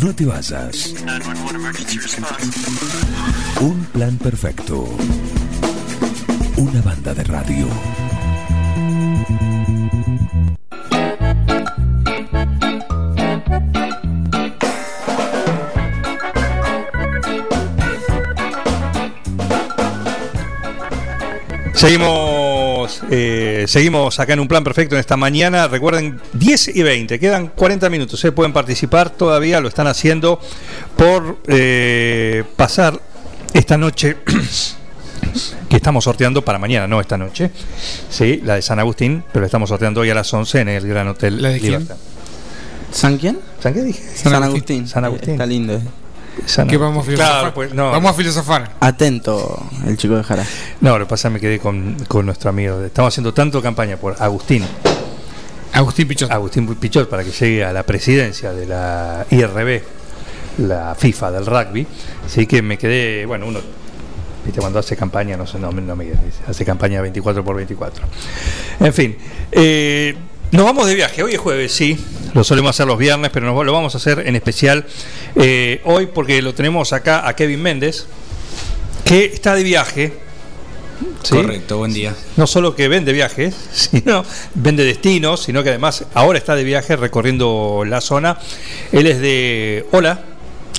[0.00, 0.94] No te vayas.
[3.60, 4.88] Un plan perfecto.
[6.56, 7.68] Una banda de radio.
[21.74, 22.31] Seguimos,
[23.10, 25.68] eh, seguimos acá en un plan perfecto en esta mañana.
[25.68, 28.20] Recuerden, 10 y 20, quedan 40 minutos.
[28.20, 30.40] Se pueden participar todavía, lo están haciendo
[30.96, 33.00] por eh, pasar
[33.52, 34.16] esta noche
[35.68, 37.50] que estamos sorteando para mañana, no esta noche.
[38.10, 40.86] Sí, la de San Agustín, pero la estamos sorteando hoy a las 11 en el
[40.86, 41.88] Gran Hotel ¿La de quién?
[42.92, 43.38] ¿San quién?
[43.60, 44.02] ¿San qué dije?
[44.14, 44.86] San, Agustín.
[44.86, 45.32] San Agustín.
[45.32, 45.80] Está lindo.
[46.68, 47.40] ¿Qué vamos a filosofar?
[47.40, 47.90] Claro, pues, no.
[47.90, 48.72] Vamos a filosofar.
[48.80, 50.44] Atento, el chico de Jara.
[50.80, 52.80] No, lo que pasa es que me quedé con, con nuestro amigo.
[52.82, 54.64] Estamos haciendo tanto campaña por Agustín.
[55.72, 56.30] Agustín Pichot.
[56.30, 59.82] Agustín Pichot para que llegue a la presidencia de la IRB,
[60.58, 61.86] la FIFA del rugby.
[62.26, 63.60] Así que me quedé, bueno, uno,
[64.44, 68.04] viste, cuando hace campaña, no sé, no, no me dice, hace campaña 24 por 24.
[68.80, 69.16] En fin,
[69.50, 70.14] eh,
[70.52, 71.22] nos vamos de viaje.
[71.22, 71.98] Hoy es jueves, sí,
[72.34, 74.84] lo solemos hacer los viernes, pero nos, lo vamos a hacer en especial
[75.34, 78.06] eh, hoy porque lo tenemos acá a Kevin Méndez,
[79.04, 80.12] que está de viaje.
[81.22, 81.36] ¿sí?
[81.36, 82.14] Correcto, buen día.
[82.36, 86.96] no solo que vende viajes, sino vende destinos, sino que además ahora está de viaje
[86.96, 88.38] recorriendo la zona.
[88.92, 90.31] Él es de Hola.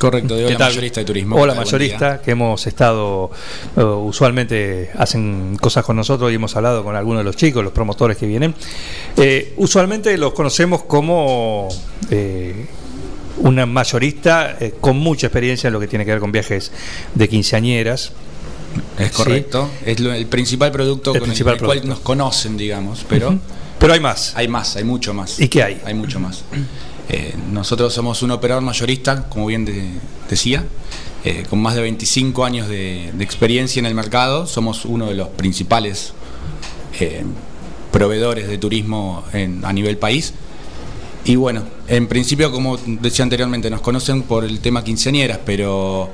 [0.00, 0.66] Correcto, de ¿Qué Hola?
[0.66, 1.36] Mayorista de Turismo.
[1.36, 3.30] Hola Mayorista, que hemos estado,
[3.76, 7.72] eh, usualmente hacen cosas con nosotros y hemos hablado con algunos de los chicos, los
[7.72, 8.54] promotores que vienen.
[9.16, 11.68] Eh, usualmente los conocemos como
[12.10, 12.66] eh,
[13.38, 16.72] una mayorista eh, con mucha experiencia en lo que tiene que ver con viajes
[17.14, 18.12] de quinceañeras.
[18.98, 19.68] Es correcto.
[19.84, 21.88] Es lo- el principal producto El con principal el, cual producto.
[21.94, 23.38] nos conocen, digamos, pero.
[23.78, 24.32] Pero hay más.
[24.36, 25.40] hay más, hay mucho más.
[25.40, 25.80] ¿Y qué hay?
[25.84, 26.44] Hay mucho más.
[27.12, 29.90] Eh, nosotros somos un operador mayorista, como bien de-
[30.28, 30.64] decía,
[31.24, 34.46] eh, con más de 25 años de, de experiencia en el mercado.
[34.46, 36.12] Somos uno de los principales
[37.00, 37.24] eh,
[37.92, 40.34] proveedores de turismo en- a nivel país.
[41.24, 46.08] Y bueno, en principio, como decía anteriormente, nos conocen por el tema quinceañeras, pero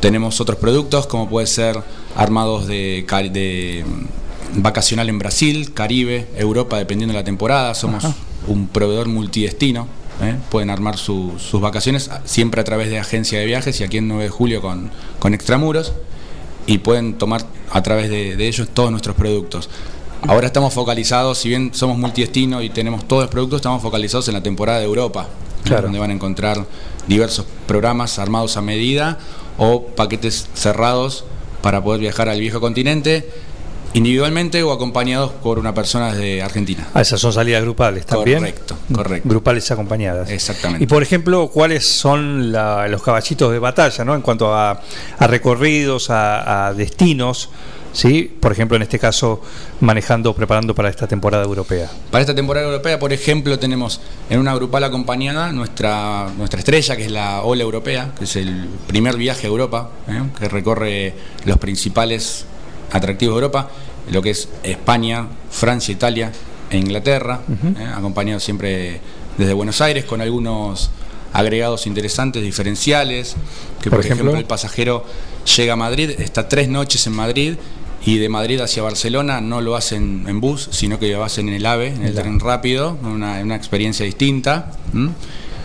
[0.00, 1.78] tenemos otros productos como puede ser
[2.16, 7.74] armados de mm, vacacional en Brasil, Caribe, Europa, dependiendo de la temporada.
[7.74, 8.04] Somos
[8.46, 9.88] un proveedor multidestino.
[10.22, 10.36] ¿Eh?
[10.50, 14.08] Pueden armar su- sus vacaciones siempre a través de agencia de viajes y aquí en
[14.08, 15.92] 9 de julio con, con Extramuros
[16.66, 19.68] y pueden tomar a través de, de ellos todos nuestros productos.
[20.26, 24.34] Ahora estamos focalizados, si bien somos multidestino y tenemos todos los productos, estamos focalizados en
[24.34, 25.28] la temporada de Europa.
[25.64, 25.84] Claro.
[25.84, 26.66] donde van a encontrar
[27.08, 29.18] diversos programas armados a medida
[29.56, 31.24] o paquetes cerrados
[31.62, 33.26] para poder viajar al viejo continente
[33.94, 36.86] individualmente o acompañados por una persona de Argentina.
[36.94, 38.40] Ah, esas son salidas grupales también.
[38.40, 39.28] Correcto, correcto.
[39.28, 40.30] Grupales acompañadas.
[40.30, 40.84] Exactamente.
[40.84, 44.14] Y por ejemplo, ¿cuáles son la- los caballitos de batalla, ¿no?
[44.14, 44.80] En cuanto a,
[45.18, 47.50] a recorridos, a, a destinos,
[47.92, 48.36] ¿sí?
[48.40, 49.40] Por ejemplo, en este caso,
[49.80, 51.88] manejando, preparando para esta temporada europea.
[52.10, 57.04] Para esta temporada europea, por ejemplo, tenemos en una grupal acompañada nuestra, nuestra estrella, que
[57.04, 60.20] es la Ola Europea, que es el primer viaje a Europa, ¿eh?
[60.38, 62.46] que recorre los principales
[62.92, 63.68] atractivos de Europa,
[64.10, 66.32] lo que es España, Francia, Italia
[66.70, 67.40] e Inglaterra,
[67.78, 67.86] ¿eh?
[67.94, 69.00] acompañado siempre
[69.38, 70.90] desde Buenos Aires con algunos
[71.32, 73.34] agregados interesantes, diferenciales,
[73.80, 74.26] que Por por, ejemplo?
[74.26, 75.04] ejemplo, el pasajero
[75.56, 77.56] llega a Madrid, está tres noches en Madrid
[78.06, 81.54] y de Madrid hacia Barcelona no lo hacen en bus, sino que lo hacen en
[81.54, 84.72] el AVE, en el tren rápido, una, una experiencia distinta.
[84.92, 85.10] ¿m?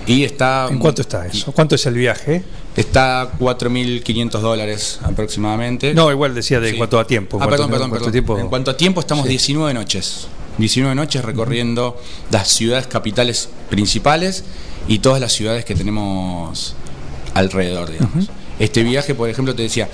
[0.07, 1.51] Y está, ¿En cuánto está eso?
[1.51, 2.43] ¿Cuánto es el viaje?
[2.75, 5.93] Está 4.500 dólares aproximadamente.
[5.93, 6.77] No, igual decía de Sí.
[6.77, 7.37] cuánto a tiempo.
[7.37, 8.11] Ah, cuánto- perdón, perdón, perdón.
[8.11, 9.29] tiempo- En cuanto a tiempo, estamos Sí.
[9.31, 10.27] 19 noches.
[10.57, 11.97] 19 noches recorriendo
[12.31, 14.43] las ciudades capitales principales
[14.87, 16.75] y todas las ciudades que tenemos
[17.33, 18.29] alrededor, digamos.
[18.59, 19.89] Este viaje, por ejemplo, te decía,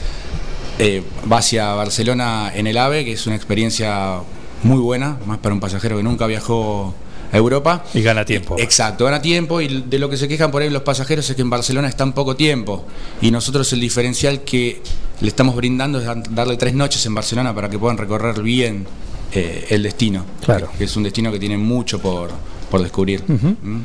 [0.79, 4.19] eh, va hacia Barcelona en el AVE, que es una experiencia
[4.63, 6.93] muy buena, más para un pasajero que nunca viajó
[7.35, 7.83] a Europa.
[7.93, 8.55] Y gana tiempo.
[8.57, 11.41] Exacto, gana tiempo y de lo que se quejan por ahí los pasajeros es que
[11.41, 12.85] en Barcelona es tan poco tiempo
[13.21, 14.81] y nosotros el diferencial que
[15.21, 18.85] le estamos brindando es dar- darle tres noches en Barcelona para que puedan recorrer bien
[19.33, 20.25] eh, el destino.
[20.43, 20.69] Claro.
[20.77, 22.31] Que es un destino que tiene mucho por,
[22.71, 23.23] por descubrir.
[23.27, 23.81] ¿Mm?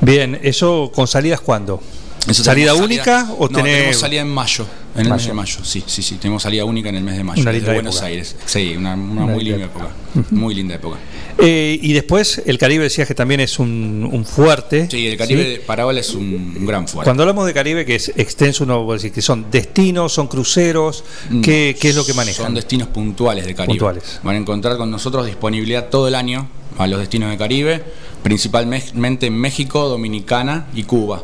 [0.00, 1.80] Bien, ¿eso con salidas cuándo?
[2.28, 5.26] Eso ¿Salida única o no, tenés- tenemos salida en mayo, en el mes Mayo.
[5.28, 7.96] de mayo, sí, sí, sí, tenemos salida única en el mes de mayo, Una Buenos
[7.96, 8.06] época.
[8.06, 8.36] Aires.
[8.46, 9.88] Sí, una, una Una muy linda época,
[10.30, 10.98] muy linda época.
[11.38, 14.88] Eh, y después, el Caribe decías que también es un, un fuerte.
[14.88, 15.50] Sí, el Caribe ¿sí?
[15.50, 17.06] de Parabola es un, un gran fuerte.
[17.08, 21.02] Cuando hablamos de Caribe, que es extenso, uno puede decir que son destinos, son cruceros,
[21.42, 22.46] ¿qué, qué es lo que manejan?
[22.46, 23.72] Son destinos puntuales de Caribe.
[23.72, 24.20] Puntuales.
[24.22, 26.48] Van a encontrar con nosotros disponibilidad todo el año.
[26.78, 27.82] a los destinos de Caribe,
[28.22, 31.22] principalmente en México, Dominicana y Cuba.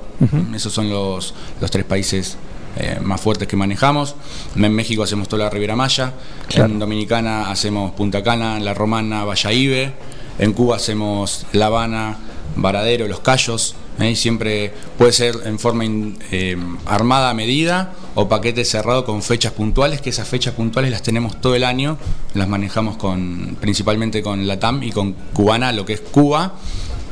[0.55, 2.37] Esos son los, los tres países
[2.76, 4.14] eh, más fuertes que manejamos.
[4.56, 6.12] En México hacemos toda la Riviera Maya,
[6.49, 6.72] Claro.
[6.72, 9.93] en Dominicana hacemos Punta Cana, La Romana, Bayahibe,
[10.38, 12.17] en Cuba hacemos La Habana,
[12.56, 13.75] Varadero, Los Cayos.
[14.00, 14.11] ¿eh?
[14.11, 16.56] Y siempre puede ser en forma in- eh,
[16.87, 21.40] armada a medida o paquete cerrado con fechas puntuales, que esas fechas puntuales las tenemos
[21.40, 21.96] todo el año,
[22.34, 26.55] las manejamos con principalmente con Latam y con Cubana, lo que es Cuba,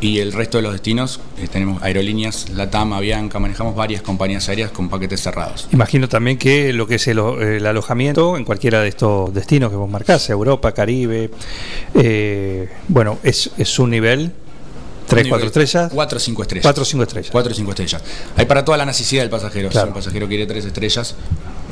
[0.00, 4.71] y el resto de los destinos eh, tenemos aerolíneas, Latam, Avianca, manejamos varias compañías aéreas
[4.71, 5.69] con paquetes cerrados.
[5.73, 9.77] Imagino también que lo que es el, el alojamiento en cualquiera de estos destinos que
[9.77, 11.31] vos marcás, Europa, Caribe,
[11.95, 14.33] eh, bueno, es, es un nivel
[15.09, 16.62] 3, 4 estrellas, 4 o 5 estrellas.
[16.62, 17.31] 4 o 5 estrellas.
[17.33, 18.03] 4 o 5 estrellas.
[18.37, 19.71] Hay para toda la necesidad del pasajero.
[19.71, 19.87] Claro.
[19.87, 21.15] Si un pasajero quiere 3 estrellas,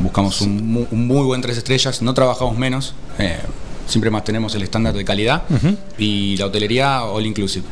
[0.00, 2.00] buscamos un, mu- un muy buen 3 estrellas.
[2.00, 2.94] No trabajamos menos.
[3.18, 3.36] eh,
[3.86, 5.42] siempre mantenemos el estándar de calidad.
[5.98, 7.64] Y la hotelería all inclusive.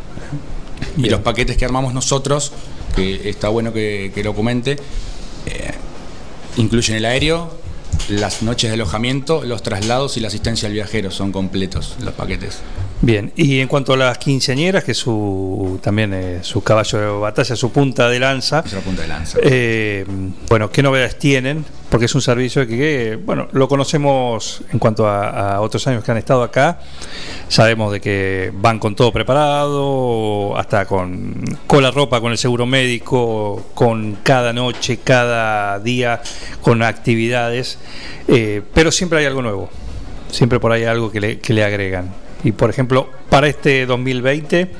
[0.96, 2.52] Y los paquetes que armamos nosotros,
[2.94, 4.72] que está bueno que, que lo comente,
[5.46, 5.72] eh,
[6.56, 7.50] incluyen el aéreo,
[8.08, 11.10] las noches de alojamiento, los traslados y la asistencia al viajero.
[11.10, 12.58] Son completos los paquetes.
[13.04, 17.54] Bien, y en cuanto a las quinceañeras, que su, también eh, su caballo de batalla,
[17.54, 19.38] su punta de lanza, es la punta de lanza.
[19.42, 20.06] eh,
[20.48, 21.66] bueno, ¿qué novedades tienen?
[21.90, 26.02] Porque es un servicio que, que, bueno, lo conocemos en cuanto a, a otros años
[26.02, 26.80] que han estado acá.
[27.48, 32.64] Sabemos de que van con todo preparado, hasta con, con la ropa, con el seguro
[32.64, 36.22] médico, con cada noche, cada día,
[36.62, 37.78] con actividades.
[38.28, 39.68] eh, pero siempre hay algo nuevo.
[40.30, 42.23] Siempre por ahí algo que le, que le agregan.
[42.44, 44.70] Y por ejemplo, para este 2020,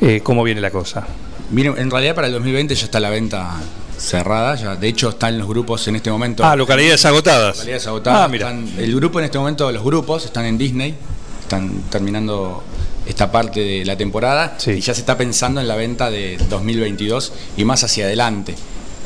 [0.00, 1.06] eh, ¿cómo viene la cosa?
[1.50, 3.60] Miren, en realidad para el 2020 ya está la venta
[3.98, 6.44] cerrada, ya de hecho están los grupos en este momento.
[6.44, 7.56] Ah, localidades agotadas.
[7.58, 8.20] Localidades agotadas.
[8.24, 8.48] Ah, mira.
[8.50, 10.94] Están- el grupo en este momento, los grupos están en Disney,
[11.42, 12.64] están terminando
[13.06, 14.72] esta parte de la temporada Sí.
[14.72, 18.52] y ya se está pensando en la venta de 2022 y más hacia adelante.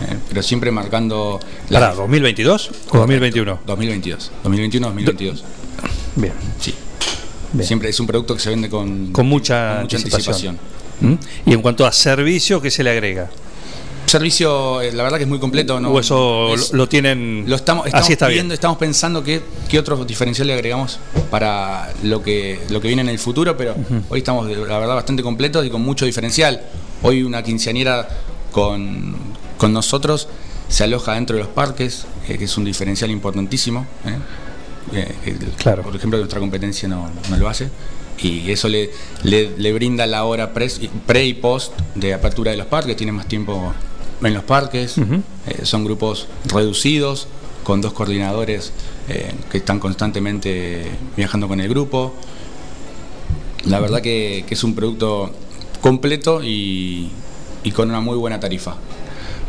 [0.01, 0.17] ¿eh?
[0.29, 1.41] pero siempre marcando
[1.71, 3.59] la- ¿Para 2022 o 2021?
[3.67, 4.31] 2022.
[4.45, 5.43] 2021-2022.
[6.15, 6.33] Bien.
[6.61, 6.73] Sí.
[7.53, 7.67] Bien.
[7.67, 10.59] Siempre es un producto que se vende con, Con mucha, con mucha anticipación.
[11.01, 11.19] anticipación.
[11.47, 11.51] ¿Mm?
[11.51, 13.31] Y en cuanto a servicio, ¿qué se le agrega?
[14.07, 15.79] Servicio, eh, la verdad que es muy completo.
[15.81, 15.91] ¿no?
[15.91, 17.45] ¿O eso Es- lo, tienen?
[17.47, 18.53] Lo estamos, estamos así está viendo, bien.
[18.55, 20.99] estamos pensando qué, qué otro diferencial le agregamos
[21.31, 23.75] para lo que, lo que viene en el futuro, pero
[24.09, 26.63] hoy estamos, la verdad, bastante completos y con mucho diferencial.
[27.03, 28.09] Hoy una quinceañera
[28.51, 29.15] con,
[29.59, 30.29] con nosotros
[30.71, 33.87] se aloja dentro de los parques, eh, que es un diferencial importantísimo.
[34.07, 34.17] ¿eh?
[34.93, 35.83] Eh, Claro.
[35.83, 37.69] Por ejemplo, nuestra competencia no, no lo hace.
[38.21, 38.91] Y eso le,
[39.23, 40.69] le, le brinda la hora pre,
[41.07, 43.73] pre y post de apertura de los parques, tiene más tiempo
[44.23, 47.29] en los parques, eh, son grupos reducidos,
[47.63, 48.73] con dos coordinadores
[49.09, 50.87] eh, que están constantemente
[51.17, 52.15] viajando con el grupo.
[53.67, 55.31] La verdad que, que es un producto
[55.81, 57.11] completo y,
[57.63, 58.75] y con una muy buena tarifa.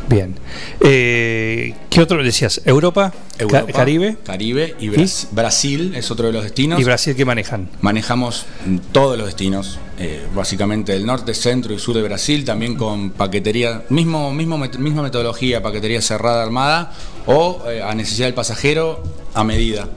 [0.09, 0.35] Bien.
[0.81, 2.61] Eh, ¿Qué otro decías?
[2.65, 3.11] ¿Europa?
[3.37, 4.17] Ca- Europa, ¿Caribe?
[4.25, 6.79] Caribe y Bras- Brasil es otro de los destinos.
[6.79, 7.69] ¿Y Brasil qué manejan?
[7.81, 8.45] Manejamos
[8.91, 13.83] todos los destinos, eh, básicamente del norte, centro y sur de Brasil, también con paquetería,
[13.89, 16.91] mismo, mismo misma metodología, paquetería cerrada armada
[17.27, 19.03] o eh, a necesidad del pasajero
[19.35, 19.87] a medida.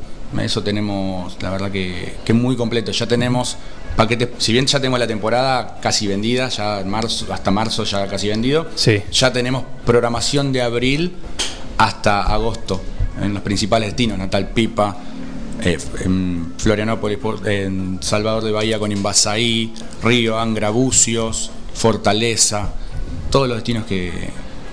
[0.40, 2.90] Eso tenemos, la verdad que, que muy completo.
[2.92, 3.56] Ya tenemos
[3.96, 8.06] paquetes, si bien ya tenemos la temporada casi vendida, ya en marzo, hasta marzo ya
[8.06, 9.02] casi vendido, Sí.
[9.12, 11.12] ya tenemos programación de abril
[11.78, 12.80] hasta agosto
[13.20, 14.96] en los principales destinos, Natal Pipa,
[15.62, 19.72] eh, en Florianópolis, en Salvador de Bahía con Invasaí,
[20.02, 22.70] Río, Angra, Bucios, Fortaleza,
[23.30, 24.10] todos los destinos que,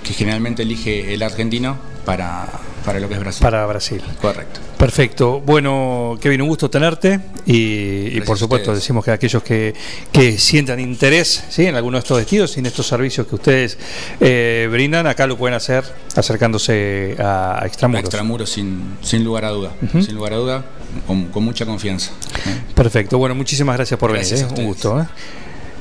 [0.02, 2.48] que generalmente elige el argentino para,
[2.84, 3.42] para lo que es Brasil.
[3.42, 4.02] Para Brasil.
[4.20, 4.60] Correcto.
[4.78, 5.40] Perfecto.
[5.40, 9.74] Bueno, Kevin, un gusto tenerte y, por supuesto decimos que aquellos que,
[10.10, 11.66] que sientan interés ¿sí?
[11.66, 13.78] en alguno de estos destinos y en estos servicios que ustedes
[14.20, 15.84] eh, brindan, acá lo pueden hacer
[16.16, 18.04] acercándose a, a Extramuros.
[18.04, 20.64] Extramuros sin, sin lugar a duda, sin lugar a duda,
[21.06, 22.12] con, con mucha confianza.
[22.46, 22.60] ¿eh?
[22.74, 23.18] Perfecto.
[23.18, 24.58] Bueno, muchísimas gracias por Gracias venir.
[24.58, 24.60] ¿eh?
[24.62, 25.00] Un gusto.
[25.00, 25.06] ¿eh?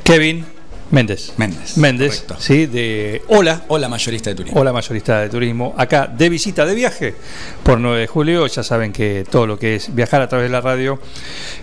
[0.03, 0.45] Kevin
[0.91, 1.33] Méndez.
[1.37, 1.77] Méndez.
[1.77, 2.35] Méndez, correcto.
[2.39, 2.65] ¿sí?
[2.65, 3.63] De Hola.
[3.67, 4.59] Hola mayorista de turismo.
[4.59, 7.15] Hola mayorista de turismo, acá de visita de viaje
[7.63, 8.47] por 9 de julio.
[8.47, 10.99] Ya saben que todo lo que es viajar a través de la radio